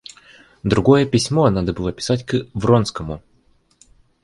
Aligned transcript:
Другое 0.63 1.05
письмо 1.05 1.47
надо 1.51 1.73
было 1.73 1.93
писать 1.93 2.25
к 2.25 2.47
Вронскому. 2.55 3.21